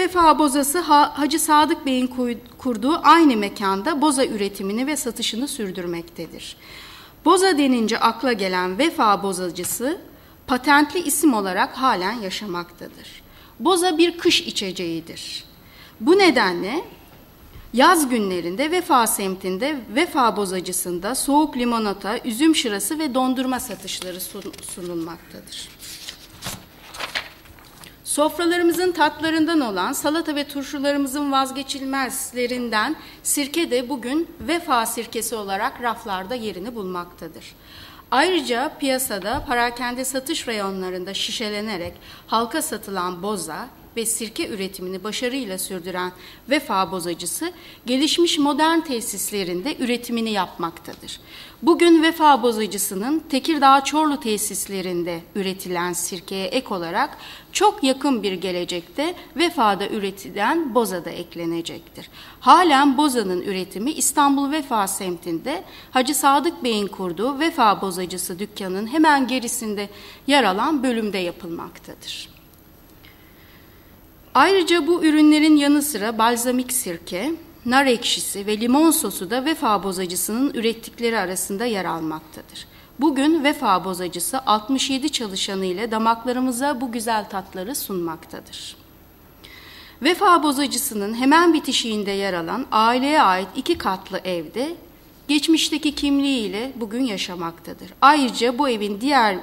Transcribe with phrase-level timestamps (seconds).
[0.00, 2.10] Vefa Bozası Hacı Sadık Bey'in
[2.58, 6.56] kurduğu aynı mekanda boza üretimini ve satışını sürdürmektedir.
[7.24, 9.98] Boza denince akla gelen Vefa Bozacısı
[10.46, 13.22] patentli isim olarak halen yaşamaktadır.
[13.60, 15.44] Boza bir kış içeceğidir.
[16.00, 16.84] Bu nedenle
[17.72, 24.20] yaz günlerinde Vefa semtinde Vefa Bozacısı'nda soğuk limonata, üzüm şırası ve dondurma satışları
[24.74, 25.68] sunulmaktadır.
[28.10, 36.74] Sofralarımızın tatlarından olan salata ve turşularımızın vazgeçilmezlerinden sirke de bugün vefa sirkesi olarak raflarda yerini
[36.74, 37.54] bulmaktadır.
[38.10, 41.92] Ayrıca piyasada parakende satış reyonlarında şişelenerek
[42.26, 46.12] halka satılan boza, ve sirke üretimini başarıyla sürdüren
[46.50, 47.52] Vefa Bozacısı
[47.86, 51.20] gelişmiş modern tesislerinde üretimini yapmaktadır.
[51.62, 57.16] Bugün Vefa Bozacısı'nın Tekirdağ Çorlu tesislerinde üretilen sirkeye ek olarak
[57.52, 62.10] çok yakın bir gelecekte Vefa'da üretilen boza da eklenecektir.
[62.40, 69.88] Halen bozanın üretimi İstanbul Vefa semtinde Hacı Sadık Bey'in kurduğu Vefa Bozacısı dükkanının hemen gerisinde
[70.26, 72.39] yer alan bölümde yapılmaktadır.
[74.34, 77.32] Ayrıca bu ürünlerin yanı sıra balzamik sirke,
[77.66, 82.66] nar ekşisi ve limon sosu da vefa bozacısının ürettikleri arasında yer almaktadır.
[82.98, 88.76] Bugün vefa bozacısı 67 çalışanı ile damaklarımıza bu güzel tatları sunmaktadır.
[90.02, 94.74] Vefa bozacısının hemen bitişiğinde yer alan aileye ait iki katlı evde
[95.28, 97.90] geçmişteki kimliğiyle bugün yaşamaktadır.
[98.02, 99.38] Ayrıca bu evin diğer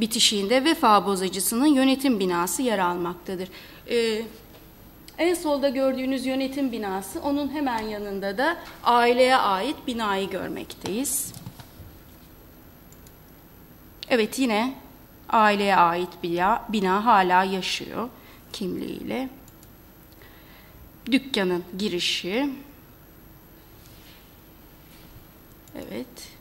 [0.00, 3.48] bitişiğinde vefa bozacısının yönetim binası yer almaktadır.
[3.90, 4.22] Ee,
[5.18, 11.32] en solda gördüğünüz yönetim binası, onun hemen yanında da aileye ait binayı görmekteyiz.
[14.08, 14.74] Evet yine
[15.28, 18.08] aileye ait bina, bina hala yaşıyor
[18.52, 19.28] kimliğiyle.
[21.12, 22.50] Dükkanın girişi.
[25.74, 26.34] Evet.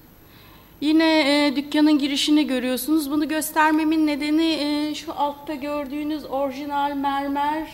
[0.83, 3.11] Yine e, dükkanın girişini görüyorsunuz.
[3.11, 7.67] Bunu göstermemin nedeni e, şu altta gördüğünüz orijinal mermer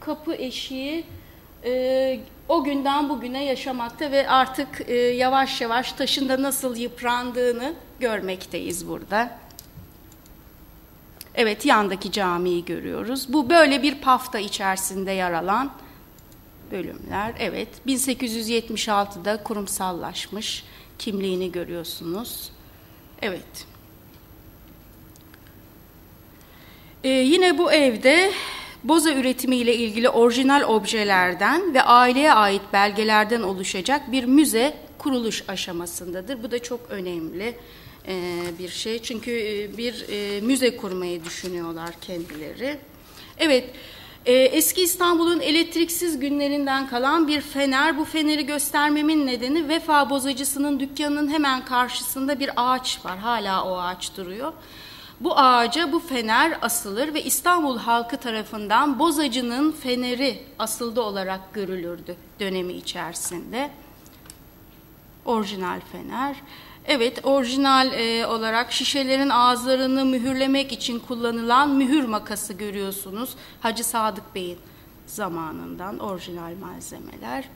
[0.00, 1.04] kapı eşiği
[1.64, 8.88] e, o günden bugüne yaşamakta ve artık e, yavaş yavaş taşın da nasıl yıprandığını görmekteyiz
[8.88, 9.38] burada.
[11.34, 13.32] Evet yandaki camiyi görüyoruz.
[13.32, 15.72] Bu böyle bir pafta içerisinde yer alan
[16.70, 17.34] bölümler.
[17.38, 20.64] Evet 1876'da kurumsallaşmış
[21.04, 22.50] kimliğini görüyorsunuz.
[23.22, 23.66] Evet.
[27.04, 28.32] Ee, yine bu evde
[28.84, 36.42] boza üretimi ile ilgili orijinal objelerden ve aileye ait belgelerden oluşacak bir müze kuruluş aşamasındadır.
[36.42, 37.54] Bu da çok önemli
[38.08, 39.02] e, bir şey.
[39.02, 42.78] Çünkü e, bir e, müze kurmayı düşünüyorlar kendileri.
[43.38, 43.64] Evet,
[44.26, 47.98] ee, eski İstanbul'un elektriksiz günlerinden kalan bir fener.
[47.98, 53.18] Bu feneri göstermemin nedeni Vefa Bozacısı'nın dükkanının hemen karşısında bir ağaç var.
[53.18, 54.52] Hala o ağaç duruyor.
[55.20, 62.72] Bu ağaca bu fener asılır ve İstanbul halkı tarafından bozacının feneri asıldı olarak görülürdü dönemi
[62.72, 63.70] içerisinde.
[65.24, 66.36] Orijinal fener.
[66.86, 73.34] Evet, orijinal e, olarak şişelerin ağızlarını mühürlemek için kullanılan mühür makası görüyorsunuz.
[73.60, 74.58] Hacı Sadık Bey'in
[75.06, 77.48] zamanından orijinal malzemeler.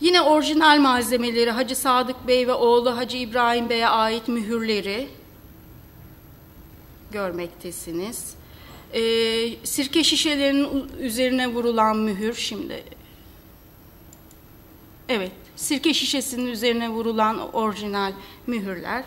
[0.00, 5.08] Yine orijinal malzemeleri Hacı Sadık Bey ve oğlu Hacı İbrahim Bey'e ait mühürleri
[7.12, 8.34] görmektesiniz.
[8.92, 9.00] E,
[9.64, 12.84] sirke şişelerinin üzerine vurulan mühür şimdi.
[15.08, 18.12] Evet, sirke şişesinin üzerine vurulan orijinal
[18.46, 19.04] mühürler.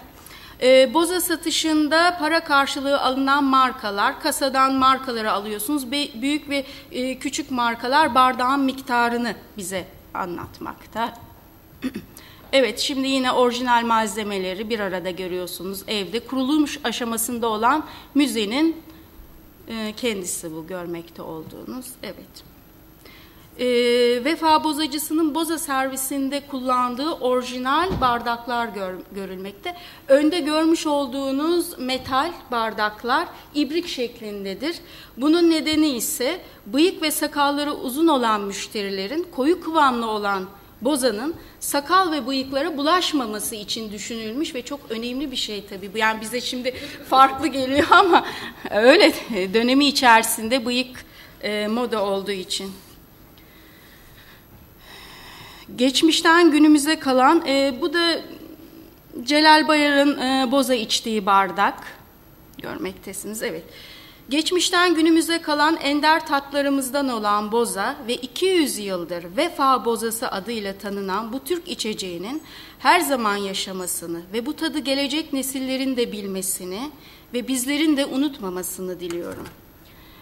[0.61, 5.91] E, boza satışında para karşılığı alınan markalar, kasadan markaları alıyorsunuz.
[5.91, 11.13] Be, büyük ve e, küçük markalar bardağın miktarını bize anlatmakta.
[12.53, 16.19] evet, şimdi yine orijinal malzemeleri bir arada görüyorsunuz evde.
[16.19, 17.85] Kurulmuş aşamasında olan
[18.15, 18.81] müzenin
[19.67, 21.85] e, kendisi bu görmekte olduğunuz.
[22.03, 22.52] Evet
[23.59, 23.65] e,
[24.25, 29.75] Vefa Bozacısı'nın boza servisinde kullandığı orijinal bardaklar gör, görülmekte.
[30.07, 34.75] Önde görmüş olduğunuz metal bardaklar ibrik şeklindedir.
[35.17, 40.45] Bunun nedeni ise bıyık ve sakalları uzun olan müşterilerin koyu kıvamlı olan
[40.81, 45.91] bozanın sakal ve bıyıklara bulaşmaması için düşünülmüş ve çok önemli bir şey tabii.
[45.95, 46.73] Yani bize şimdi
[47.09, 48.25] farklı geliyor ama
[48.71, 49.13] öyle
[49.53, 51.06] dönemi içerisinde bıyık
[51.44, 52.71] e, moda olduğu için
[55.75, 58.21] geçmişten günümüze kalan e, bu da
[59.23, 61.83] Celal Bayar'ın e, boza içtiği bardak
[62.57, 63.43] görmektesiniz.
[63.43, 63.63] Evet.
[64.29, 71.43] Geçmişten günümüze kalan ender tatlarımızdan olan boza ve 200 yıldır vefa bozası adıyla tanınan bu
[71.43, 72.41] Türk içeceğinin
[72.79, 76.91] her zaman yaşamasını ve bu tadı gelecek nesillerin de bilmesini
[77.33, 79.47] ve bizlerin de unutmamasını diliyorum.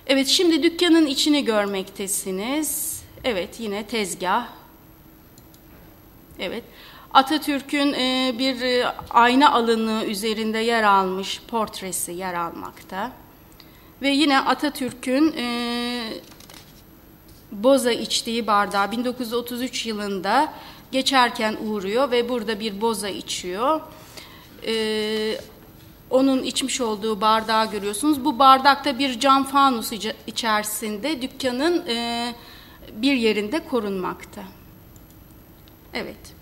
[0.08, 3.02] Evet şimdi dükkanın içini görmektesiniz.
[3.24, 4.61] Evet yine tezgah.
[6.42, 6.64] Evet.
[7.14, 13.12] Atatürk'ün e, bir e, ayna alını üzerinde yer almış portresi yer almakta.
[14.02, 15.46] Ve yine Atatürk'ün e,
[17.52, 20.54] boza içtiği bardağı 1933 yılında
[20.92, 23.82] geçerken uğruyor ve burada bir boza içiyor.
[24.68, 25.38] E,
[26.10, 28.26] onun içmiş olduğu bardağı görüyorsunuz.
[28.26, 29.92] Bu bardakta bir cam fanus
[30.28, 32.34] içerisinde dükkanın e,
[32.94, 34.42] bir yerinde korunmakta.
[35.94, 36.42] Evet.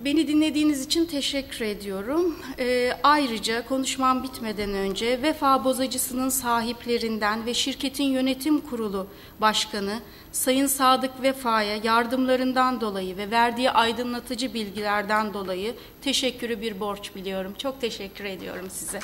[0.00, 2.36] Beni dinlediğiniz için teşekkür ediyorum.
[2.58, 9.06] E, ayrıca konuşmam bitmeden önce Vefa Bozacısı'nın sahiplerinden ve şirketin yönetim kurulu
[9.40, 10.00] başkanı
[10.32, 17.54] Sayın Sadık Vefa'ya yardımlarından dolayı ve verdiği aydınlatıcı bilgilerden dolayı teşekkürü bir borç biliyorum.
[17.58, 19.00] Çok teşekkür ediyorum size.